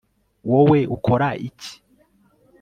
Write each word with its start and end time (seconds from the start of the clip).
Wowe 0.49 0.79
ukora 0.95 1.29
iki 1.47 1.71